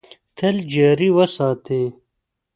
تل 0.37 0.55
جاري 0.71 1.09
وساتي. 1.17 1.81